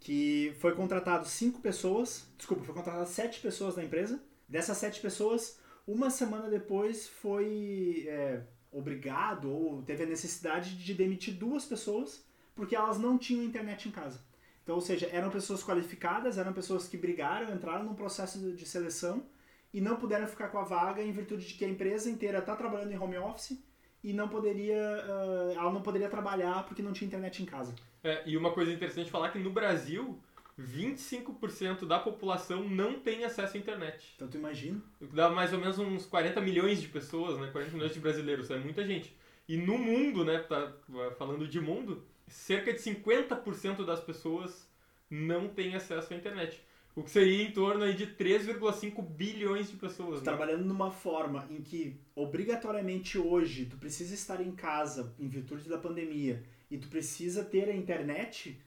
[0.00, 4.22] que foi contratado cinco pessoas, desculpa, foi contratado sete pessoas na empresa.
[4.48, 11.34] Dessas sete pessoas, uma semana depois foi é, obrigado ou teve a necessidade de demitir
[11.34, 14.20] duas pessoas porque elas não tinham internet em casa.
[14.62, 19.24] Então, ou seja, eram pessoas qualificadas, eram pessoas que brigaram, entraram num processo de seleção
[19.72, 22.56] e não puderam ficar com a vaga em virtude de que a empresa inteira está
[22.56, 23.58] trabalhando em home office
[24.02, 27.74] e não poderia, ah, ela não poderia trabalhar porque não tinha internet em casa.
[28.02, 30.20] É, e uma coisa interessante falar que no Brasil,
[30.58, 34.12] 25% da população não tem acesso à internet.
[34.16, 34.80] Então tu imagina.
[35.00, 37.48] Dá mais ou menos uns 40 milhões de pessoas, né?
[37.50, 39.16] 40 milhões de brasileiros, é muita gente.
[39.48, 40.72] E no mundo, né, tá
[41.16, 44.68] falando de mundo, cerca de 50% das pessoas
[45.08, 46.62] não têm acesso à internet.
[46.96, 50.24] O que seria em torno aí de 3,5 bilhões de pessoas, né?
[50.24, 55.78] Trabalhando numa forma em que obrigatoriamente hoje tu precisa estar em casa em virtude da
[55.78, 58.60] pandemia e tu precisa ter a internet,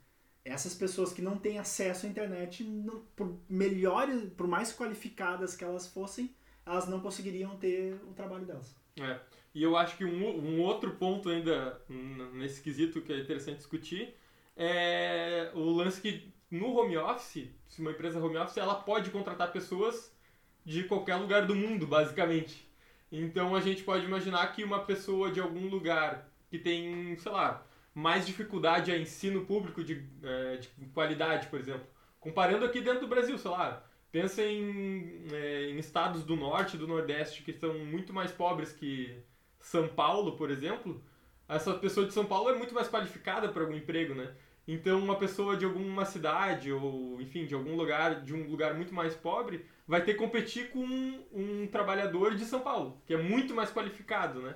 [0.45, 5.63] essas pessoas que não têm acesso à internet, não- por melhores, por mais qualificadas que
[5.63, 6.33] elas fossem,
[6.65, 8.75] elas não conseguiriam ter o trabalho delas.
[8.99, 9.19] É.
[9.53, 11.81] E eu acho que um, um outro ponto ainda
[12.33, 14.15] nesse quesito que é interessante discutir
[14.55, 19.51] é o lance que no home office, se uma empresa home office, ela pode contratar
[19.51, 20.13] pessoas
[20.65, 22.69] de qualquer lugar do mundo, basicamente.
[23.11, 27.65] Então a gente pode imaginar que uma pessoa de algum lugar que tem, sei lá,
[27.93, 31.85] mais dificuldade a ensino público de, eh, de qualidade, por exemplo,
[32.19, 36.79] comparando aqui dentro do Brasil, sei lá, pensa em, eh, em estados do norte e
[36.79, 39.17] do nordeste que são muito mais pobres que
[39.59, 41.01] São Paulo, por exemplo,
[41.47, 44.33] essa pessoa de São Paulo é muito mais qualificada para algum emprego, né?
[44.73, 48.93] Então, uma pessoa de alguma cidade ou, enfim, de algum lugar, de um lugar muito
[48.93, 53.17] mais pobre, vai ter que competir com um, um trabalhador de São Paulo, que é
[53.17, 54.55] muito mais qualificado, né?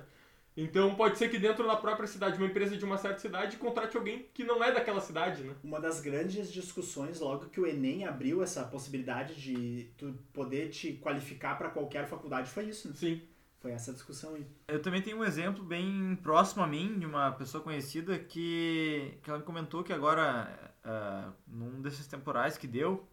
[0.56, 3.94] Então, pode ser que dentro da própria cidade, uma empresa de uma certa cidade contrate
[3.94, 5.54] alguém que não é daquela cidade, né?
[5.62, 10.94] Uma das grandes discussões, logo que o Enem abriu essa possibilidade de tu poder te
[10.94, 12.94] qualificar para qualquer faculdade, foi isso, né?
[12.96, 13.20] Sim.
[13.66, 14.46] Foi essa discussão aí.
[14.68, 19.28] Eu também tenho um exemplo bem próximo a mim, de uma pessoa conhecida, que, que
[19.28, 23.08] ela me comentou que agora, ah, num desses temporais que deu,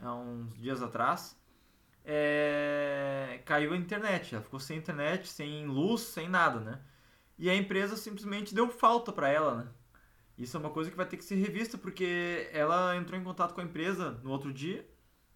[0.00, 1.40] há uns dias atrás,
[2.04, 4.34] é, caiu a internet.
[4.34, 6.80] Ela ficou sem internet, sem luz, sem nada, né?
[7.38, 9.70] E a empresa simplesmente deu falta para ela, né?
[10.36, 13.54] Isso é uma coisa que vai ter que ser revista, porque ela entrou em contato
[13.54, 14.84] com a empresa no outro dia,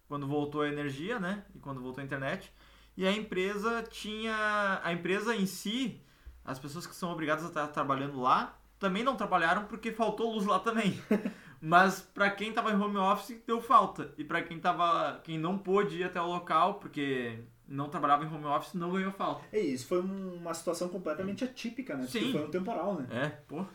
[0.09, 1.45] quando voltou a energia, né?
[1.55, 2.53] E quando voltou a internet.
[2.97, 4.81] E a empresa tinha.
[4.83, 6.01] A empresa em si,
[6.43, 10.45] as pessoas que são obrigadas a estar trabalhando lá, também não trabalharam porque faltou luz
[10.45, 10.99] lá também.
[11.61, 14.11] Mas para quem tava em home office, deu falta.
[14.17, 15.19] E para quem tava.
[15.23, 19.11] Quem não pôde ir até o local, porque não trabalhava em home office, não ganhou
[19.11, 19.43] falta.
[19.51, 22.03] É isso, foi um- uma situação completamente atípica, né?
[22.03, 22.31] Porque Sim.
[22.31, 23.07] foi um temporal, né?
[23.11, 23.65] É, pô.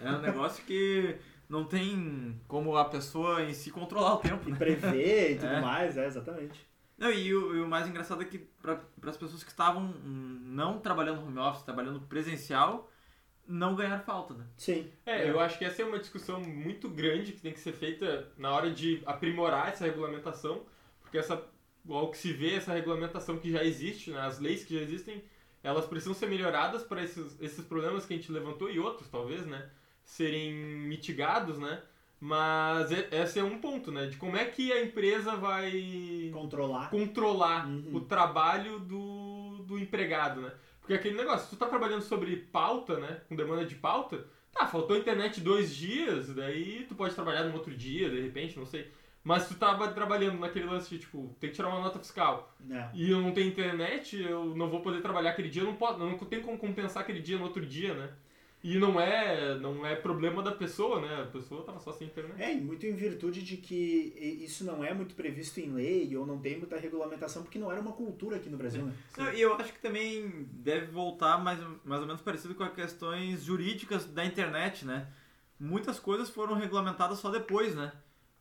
[0.00, 1.16] É um negócio que
[1.48, 4.58] não tem como a pessoa em si controlar o tempo, E né?
[4.58, 5.60] prever e tudo É.
[5.60, 6.67] mais, é, exatamente.
[6.98, 10.40] Não, e o, e o mais engraçado é que para as pessoas que estavam hum,
[10.42, 12.90] não trabalhando home office, trabalhando presencial,
[13.46, 14.44] não ganhar falta, né?
[14.56, 14.90] Sim.
[15.06, 18.30] É, eu acho que essa é uma discussão muito grande que tem que ser feita
[18.36, 20.66] na hora de aprimorar essa regulamentação,
[21.00, 21.42] porque essa,
[21.88, 25.24] ao que se vê, essa regulamentação que já existe, né, as leis que já existem,
[25.62, 29.46] elas precisam ser melhoradas para esses, esses problemas que a gente levantou e outros, talvez,
[29.46, 29.70] né,
[30.04, 31.80] serem mitigados, né,
[32.20, 36.90] mas esse é um ponto, né, de como é que a empresa vai Controlar.
[36.90, 37.90] controlar Uhum.
[37.96, 40.52] o trabalho do, do empregado, né?
[40.80, 43.20] Porque aquele negócio, se tu tá trabalhando sobre pauta, né?
[43.28, 47.74] Com demanda de pauta, tá, faltou internet dois dias, daí tu pode trabalhar num outro
[47.76, 48.90] dia, de repente, não sei.
[49.22, 52.54] Mas se tu tava trabalhando naquele lance de, tipo, tem que tirar uma nota fiscal
[52.70, 52.88] É.
[52.94, 56.00] e eu não tenho internet, eu não vou poder trabalhar aquele dia, eu não, posso,
[56.00, 58.10] eu não tenho como compensar aquele dia no outro dia, né?
[58.62, 61.22] E não é, não é problema da pessoa, né?
[61.22, 62.42] A pessoa tava só sem internet.
[62.42, 66.26] É, e muito em virtude de que isso não é muito previsto em lei ou
[66.26, 68.92] não tem muita regulamentação, porque não era uma cultura aqui no Brasil, né?
[69.16, 72.74] Não, E eu acho que também deve voltar mais, mais ou menos parecido com as
[72.74, 75.06] questões jurídicas da internet, né?
[75.58, 77.92] Muitas coisas foram regulamentadas só depois, né?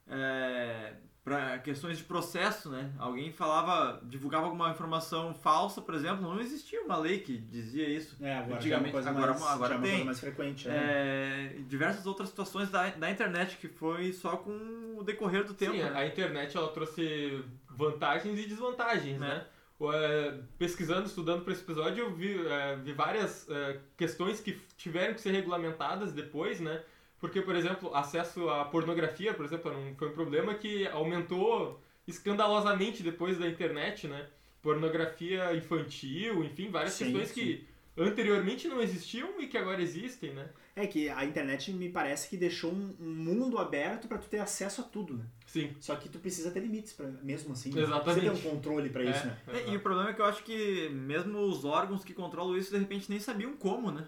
[0.08, 0.94] É,
[1.28, 2.90] para questões de processo, né?
[2.98, 8.16] Alguém falava, divulgava alguma informação falsa, por exemplo, não existia uma lei que dizia isso.
[8.22, 9.92] É, agora Antigamente, é uma coisa agora- mais, agora já é uma tem.
[9.92, 10.76] coisa mais frequente, né?
[10.78, 15.74] É, diversas outras situações da, da internet que foi só com o decorrer do tempo.
[15.74, 15.92] Sim, né?
[15.94, 19.28] a internet ela trouxe vantagens e desvantagens, Né.
[19.28, 19.46] né?
[19.94, 25.14] É, pesquisando, estudando para esse episódio, eu vi, é, vi várias é, questões que tiveram
[25.14, 26.82] que ser regulamentadas depois, né?
[27.20, 33.38] Porque, por exemplo, acesso à pornografia, por exemplo, foi um problema que aumentou escandalosamente depois
[33.40, 34.28] da internet, né?
[34.62, 37.34] Pornografia infantil, enfim, várias Sim, questões sim.
[37.34, 40.50] que anteriormente não existiam e que agora existem, né?
[40.76, 44.82] É que a internet me parece que deixou um, mundo aberto pra tu ter acesso
[44.82, 45.26] a tudo, né?
[45.48, 45.76] Sim.
[45.80, 47.74] Só que tu precisa ter limites pra, mesmo assim.
[47.74, 47.82] né?
[47.82, 48.22] Exatamente.
[48.22, 49.38] Precisa ter um controle pra isso, É, né?
[49.48, 52.72] É, e o problema é que eu acho que mesmo os órgãos que controlam isso,
[52.72, 54.08] de repente, nem sabiam como, né?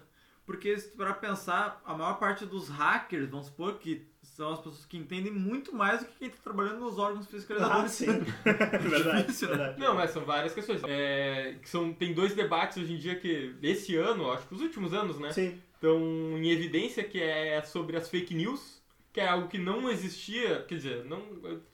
[0.50, 4.84] Porque, se para pensar, a maior parte dos hackers, vamos supor, que são as pessoas
[4.84, 7.92] que entendem muito mais do que quem está trabalhando nos órgãos Ah, fiscalizadores.
[7.92, 8.06] sim.
[8.42, 9.56] verdade, Difícil, né?
[9.56, 9.78] verdade.
[9.78, 10.82] Não, mas são várias questões.
[10.82, 14.60] É, que são, tem dois debates hoje em dia que, esse ano, acho que os
[14.60, 15.30] últimos anos, né?
[15.30, 15.56] Sim.
[15.72, 16.00] Estão
[16.36, 18.82] em evidência, que é sobre as fake news,
[19.12, 21.22] que é algo que não existia, quer dizer, não,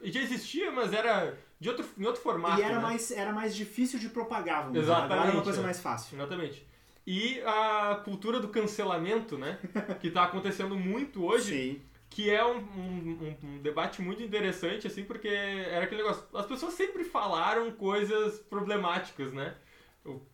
[0.03, 2.61] já existia, mas era de outro, em outro formato.
[2.61, 2.83] E era, né?
[2.83, 4.93] mais, era mais difícil de propagar, vamos dizer.
[4.93, 5.65] Agora é uma Exatamente, coisa é.
[5.65, 6.19] mais fácil.
[6.19, 6.76] Exatamente.
[7.07, 9.59] E a cultura do cancelamento, né?
[10.01, 11.45] que está acontecendo muito hoje.
[11.75, 11.83] Sim.
[12.09, 16.25] que é um, um- um- debate muito interessante, assim, porque era aquele negócio.
[16.35, 19.55] As pessoas sempre falaram coisas problemáticas, né?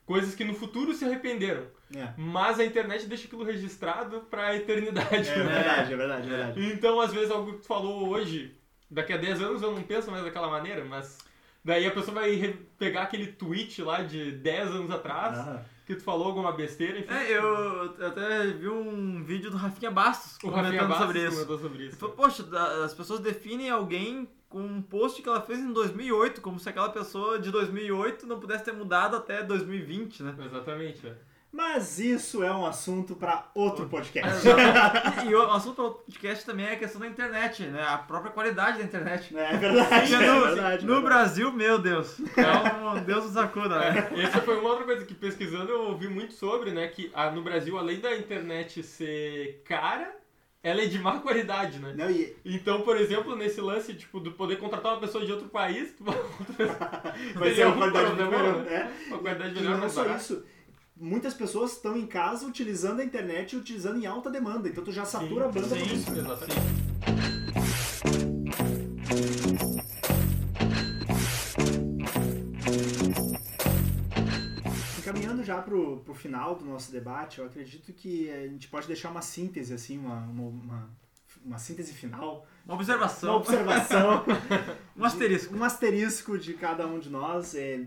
[0.04, 1.66] Coisas que no futuro se arrependeram.
[1.96, 2.12] É.
[2.16, 5.28] Mas a internet deixa aquilo registrado pra eternidade.
[5.30, 5.44] É né?
[5.54, 6.72] verdade, é verdade, é verdade.
[6.72, 8.54] Então, às vezes, algo que tu falou hoje,
[8.90, 11.18] daqui a 10 anos eu não penso mais daquela maneira, mas
[11.64, 16.04] daí a pessoa vai pegar aquele tweet lá de 10 anos atrás, Ah, que tu
[16.04, 17.12] falou alguma besteira, enfim.
[17.12, 21.18] É, eu eu até vi um vídeo do Rafinha Bastos o comentando Rafinha Bastos sobre
[21.20, 21.32] isso.
[21.32, 21.96] comentou sobre isso.
[21.96, 22.44] falou, poxa,
[22.84, 26.90] as pessoas definem alguém com um post que ela fez em 2008, como se aquela
[26.90, 30.34] pessoa de 2008 não pudesse ter mudado até 2020, né?
[30.44, 31.14] Exatamente, é.
[31.52, 34.48] Mas isso é um assunto pra outro podcast.
[34.48, 35.20] Exato.
[35.28, 37.84] e, e o assunto do podcast também é a questão da internet, né?
[37.86, 39.36] A própria qualidade da internet.
[39.36, 40.86] É verdade, Porque é no, verdade.
[40.86, 41.02] no é verdade.
[41.02, 44.08] Brasil, meu Deus, é um Deus nos acuda, né?
[44.16, 46.88] É, essa foi uma outra coisa que pesquisando eu ouvi muito sobre, né?
[46.88, 50.10] Que ah, no Brasil, além da internet ser cara,
[50.62, 51.92] ela é de má qualidade, né?
[51.96, 55.48] Não, e, Então, por exemplo, nesse lance, tipo, de poder contratar uma pessoa de outro
[55.48, 56.04] país, tu
[57.34, 58.62] vai ser uma um qualidade melhor.
[58.62, 58.74] né?
[58.74, 59.08] É.
[59.08, 60.44] uma qualidade E melhor não é só isso.
[61.02, 64.68] Muitas pessoas estão em casa utilizando a internet e utilizando em alta demanda.
[64.68, 66.12] Então tu já satura a banda Sim, isso.
[66.12, 66.54] exatamente.
[74.98, 79.10] Encaminhando já pro, pro final do nosso debate, eu acredito que a gente pode deixar
[79.10, 80.90] uma síntese, assim, uma, uma, uma,
[81.44, 84.24] uma síntese final, Uma uma observação, observação,
[84.96, 85.56] um asterisco.
[85.56, 87.54] um asterisco de cada um de nós.
[87.54, 87.80] é,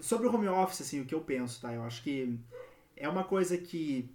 [0.00, 1.72] sobre o home office, assim, o que eu penso, tá?
[1.72, 2.38] Eu acho que
[2.96, 4.10] é uma coisa que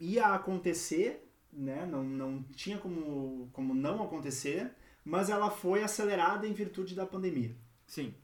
[0.00, 1.86] ia acontecer, né?
[1.86, 4.72] Não, não tinha como, como não acontecer,
[5.04, 7.54] mas ela foi acelerada em virtude da pandemia.
[7.86, 8.14] Sim,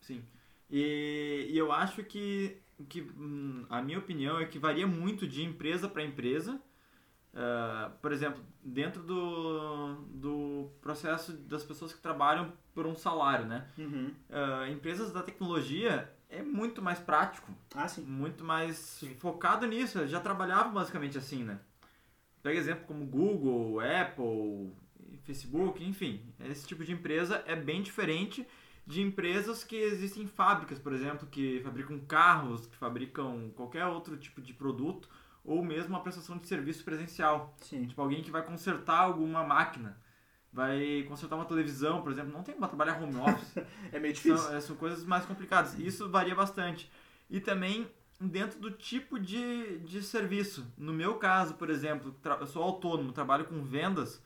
[0.00, 0.22] sim.
[0.70, 2.56] E, e eu acho que,
[2.88, 6.60] que hum, a minha opinião é que varia muito de empresa para empresa.
[7.34, 13.68] Ah, por exemplo, dentro do, do processo das pessoas que trabalham por um salário, né?
[13.78, 14.12] Uhum.
[14.30, 18.02] Ah, empresas da tecnologia é muito mais prático, Ah, sim.
[18.02, 19.98] muito mais focado nisso.
[19.98, 21.60] Eu já trabalhava basicamente assim, né?
[22.42, 24.72] Pega exemplo como Google, Apple,
[25.24, 26.20] Facebook, enfim.
[26.40, 28.46] Esse tipo de empresa é bem diferente
[28.84, 34.40] de empresas que existem fábricas, por exemplo, que fabricam carros, que fabricam qualquer outro tipo
[34.40, 35.08] de produto,
[35.44, 37.54] ou mesmo uma prestação de serviço presencial.
[37.60, 37.86] Sim.
[37.86, 39.96] Tipo, alguém que vai consertar alguma máquina,
[40.52, 43.54] vai consertar uma televisão, por exemplo, não tem como trabalhar home office.
[43.90, 44.38] É meio difícil.
[44.38, 45.78] São, é, são coisas mais complicadas.
[45.78, 46.90] Isso varia bastante.
[47.30, 50.66] E também dentro do tipo de, de serviço.
[50.76, 54.22] No meu caso, por exemplo, eu sou autônomo, trabalho com vendas,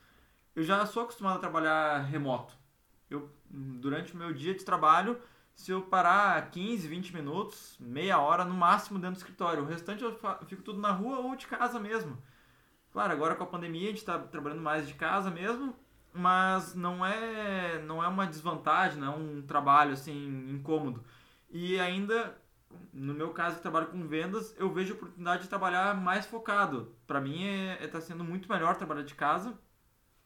[0.54, 2.54] eu já sou acostumado a trabalhar remoto.
[3.08, 5.18] Eu, durante o meu dia de trabalho,
[5.54, 10.02] se eu parar 15, 20 minutos, meia hora no máximo dentro do escritório, o restante
[10.02, 12.16] eu fico tudo na rua ou de casa mesmo.
[12.92, 15.74] Claro, agora com a pandemia a gente está trabalhando mais de casa mesmo,
[16.16, 21.04] mas não é não é uma desvantagem, não é um trabalho assim incômodo.
[21.50, 22.36] E ainda
[22.92, 26.94] no meu caso que trabalho com vendas, eu vejo a oportunidade de trabalhar mais focado.
[27.06, 29.58] Para mim é está sendo muito melhor trabalhar de casa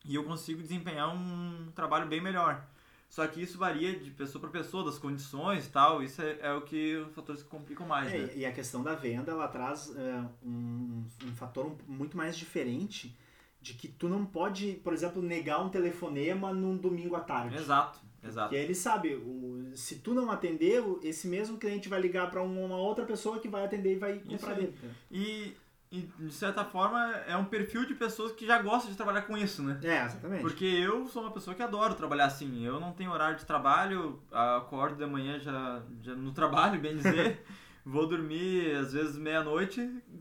[0.04, 2.66] e eu consigo desempenhar um trabalho bem melhor.
[3.08, 6.00] Só que isso varia de pessoa para pessoa, das condições e tal.
[6.00, 8.30] Isso é, é o que os fatores que complicam mais, né?
[8.32, 13.16] É, e a questão da venda, ela traz é, um, um fator muito mais diferente
[13.60, 17.56] de que tu não pode, por exemplo, negar um telefonema num domingo à tarde.
[17.56, 18.48] Exato, exato.
[18.50, 22.76] Que ele sabe, o, se tu não atender, esse mesmo cliente vai ligar para uma
[22.76, 24.56] outra pessoa que vai atender e vai comprar aí.
[24.56, 24.74] dele.
[25.10, 25.56] E,
[25.92, 29.36] e, de certa forma, é um perfil de pessoas que já gostam de trabalhar com
[29.36, 29.78] isso, né?
[29.82, 30.40] É, exatamente.
[30.40, 32.64] Porque eu sou uma pessoa que adoro trabalhar assim.
[32.64, 37.42] Eu não tenho horário de trabalho, acordo de manhã já, já no trabalho, bem dizer.
[37.84, 39.80] Vou dormir às vezes meia-noite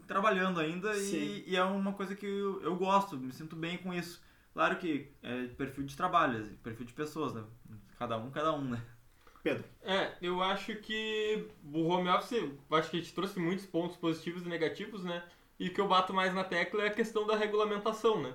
[0.09, 3.93] trabalhando ainda e, e é uma coisa que eu, eu gosto, me sinto bem com
[3.93, 4.21] isso.
[4.51, 7.43] Claro que é perfil de trabalho, perfil de pessoas, né?
[7.97, 8.81] Cada um, cada um, né?
[9.43, 13.65] Pedro, É, eu acho que o home office, eu acho que a gente trouxe muitos
[13.65, 15.23] pontos positivos e negativos, né?
[15.59, 18.33] E o que eu bato mais na tecla é a questão da regulamentação, né?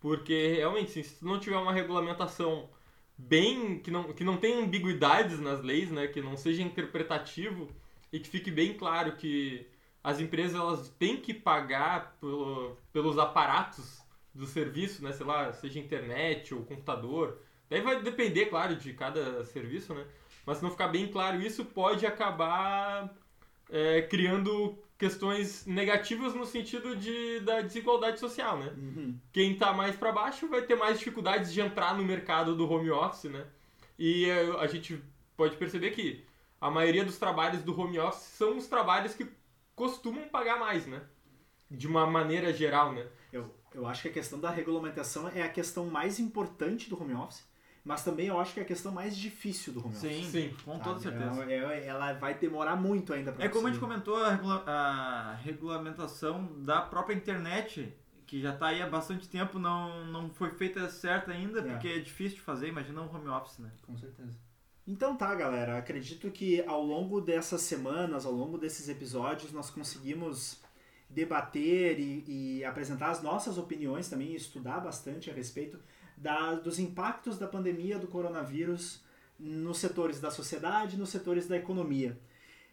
[0.00, 2.70] Porque realmente, assim, se tu não tiver uma regulamentação
[3.18, 7.68] bem que não, que não tenha ambiguidades nas leis, né, que não seja interpretativo
[8.12, 9.66] e que fique bem claro que
[10.02, 14.00] as empresas elas têm que pagar pelo, pelos aparatos
[14.34, 17.38] do serviço, né, sei lá, seja internet ou computador.
[17.68, 20.04] Daí vai depender, claro, de cada serviço, né?
[20.44, 23.14] Mas se não ficar bem claro isso, pode acabar
[23.70, 28.72] é, criando questões negativas no sentido de, da desigualdade social, né?
[29.32, 32.90] Quem tá mais para baixo vai ter mais dificuldades de entrar no mercado do home
[32.90, 33.46] office, né?
[33.98, 35.02] E é, a gente
[35.36, 36.24] pode perceber que
[36.60, 39.26] a maioria dos trabalhos do home office são os trabalhos que
[39.84, 41.00] costumam pagar mais, né?
[41.70, 43.06] De uma maneira geral, né?
[43.32, 47.14] eu, eu acho que a questão da regulamentação é a questão mais importante do home
[47.14, 47.48] office,
[47.84, 50.00] mas também eu acho que é a questão mais difícil do home office.
[50.00, 50.56] Sim, Sim.
[50.64, 50.84] com sabe?
[50.84, 51.44] toda certeza.
[51.50, 54.64] É- é- ela vai demorar muito ainda para É como a gente comentou, a, regula-
[54.66, 57.94] a regulamentação da própria internet,
[58.26, 61.62] que já está aí há bastante tempo, não, não foi feita certa ainda, É.
[61.62, 63.70] porque é difícil de fazer, imagina um home office, né?
[63.86, 64.36] Com certeza.
[64.86, 65.78] Então tá, galera.
[65.78, 70.60] Acredito que ao longo dessas semanas, ao longo desses episódios, nós conseguimos
[71.08, 72.24] debater e,
[72.58, 75.78] e apresentar as nossas opiniões também, estudar bastante a respeito
[76.16, 79.02] da- dos impactos da pandemia do coronavírus
[79.38, 82.18] nos setores da sociedade, nos setores da economia.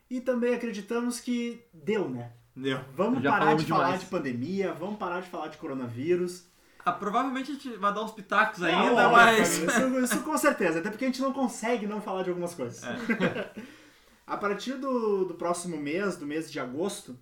[0.10, 2.32] E também acreditamos que deu, né?
[2.56, 2.80] Deu.
[2.94, 4.02] Vamos Já parar de falar demais.
[4.02, 6.46] de pandemia, vamos parar de falar de coronavírus.
[6.88, 9.58] Ah, provavelmente a gente vai dar uns pitacos ainda, óbvio, mas.
[9.58, 12.82] Isso, isso com certeza, até porque a gente não consegue não falar de algumas coisas.
[12.84, 13.52] É.
[14.26, 17.18] a partir do, do próximo mês, do mês de agosto,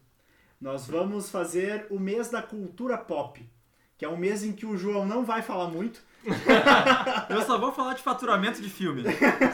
[0.62, 3.48] nós vamos fazer o mês da cultura pop.
[3.98, 6.02] Que é um mês em que o João não vai falar muito.
[7.30, 9.04] Eu só vou falar de faturamento de filme.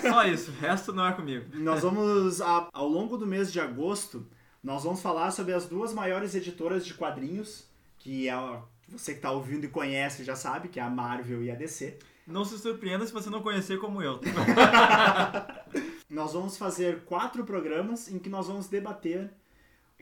[0.01, 1.45] Só isso, o resto não é comigo.
[1.53, 4.25] Nós vamos, a- ao longo do mês de agosto,
[4.63, 7.65] nós vamos falar sobre as duas maiores editoras de quadrinhos,
[7.99, 11.43] que é a- você que está ouvindo e conhece já sabe, que é a Marvel
[11.43, 11.97] e a DC.
[12.27, 14.19] Não se surpreenda se você não conhecer como eu.
[16.09, 19.31] Nós vamos fazer quatro programas em que nós vamos debater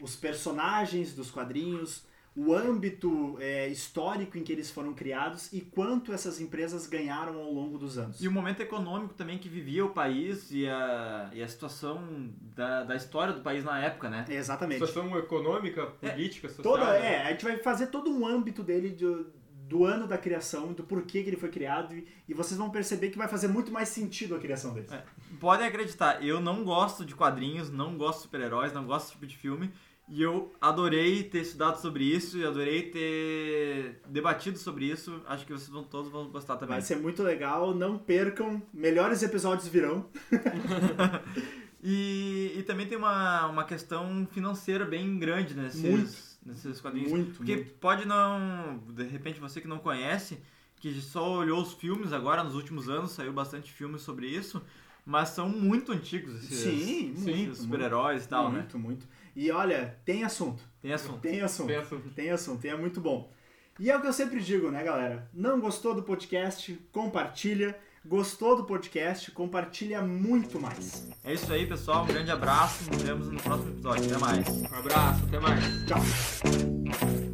[0.02, 2.04] os personagens dos quadrinhos,
[2.36, 7.52] o âmbito é, histórico em que eles foram criados e quanto essas empresas ganharam ao
[7.52, 8.22] longo dos anos.
[8.22, 12.84] E o momento econômico também que vivia o país e a, e a situação da,
[12.84, 14.26] da história do país na época, né?
[14.30, 14.86] Exatamente.
[14.86, 16.78] Situação econômica, política, social.
[16.78, 17.16] Toda, né?
[17.16, 19.28] é, a gente vai fazer todo um âmbito dele do,
[19.70, 23.10] do ano da criação, do porquê que ele foi criado e, e vocês vão perceber
[23.10, 24.92] que vai fazer muito mais sentido a criação deles.
[24.92, 25.04] É.
[25.40, 29.28] Podem acreditar, eu não gosto de quadrinhos, não gosto de super-heróis, não gosto desse tipo
[29.28, 29.72] de filme.
[30.12, 35.22] E eu adorei ter estudado sobre isso e adorei ter debatido sobre isso.
[35.28, 36.74] Acho que vocês vão, todos vão gostar também.
[36.74, 40.06] Vai ser muito legal, não percam, melhores episódios virão.
[41.82, 46.12] E, e também tem uma, uma questão financeira bem grande nesses, Muito.
[46.46, 47.10] nesses quadrinhos.
[47.10, 47.74] Muito, Porque muito.
[47.76, 48.84] pode não.
[48.90, 50.40] De repente você que não conhece,
[50.76, 54.62] que só olhou os filmes agora nos últimos anos, saiu bastante filme sobre isso.
[55.06, 58.60] mas são muito antigos esses, Sim, esses muito, super-heróis e tal, né?
[58.60, 59.08] muito, muito.
[59.36, 60.64] E olha, tem assunto.
[60.82, 61.20] Tem assunto.
[61.20, 61.68] Tem assunto.
[61.68, 62.10] Tem assunto.
[62.10, 63.32] Tem assunto, e é muito bom.
[63.80, 65.30] E é o que eu sempre digo, né, galera?
[65.34, 66.74] Não gostou do podcast?
[66.92, 67.78] Compartilha.
[68.06, 69.32] Gostou do podcast?
[69.32, 71.08] Compartilha muito mais.
[71.24, 72.04] É isso aí, pessoal.
[72.04, 72.90] Um grande abraço.
[72.92, 74.06] Nos vemos no próximo episódio.
[74.06, 74.48] Até mais.
[74.50, 75.64] Um abraço, até mais.
[75.86, 77.29] Tchau.